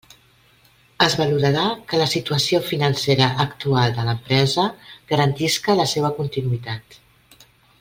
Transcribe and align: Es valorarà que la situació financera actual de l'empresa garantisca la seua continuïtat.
Es 1.07 1.15
valorarà 1.19 1.65
que 1.91 1.99
la 2.03 2.07
situació 2.13 2.61
financera 2.69 3.29
actual 3.45 3.93
de 3.99 4.07
l'empresa 4.09 4.67
garantisca 5.13 5.77
la 5.83 5.87
seua 5.95 6.13
continuïtat. 6.19 6.99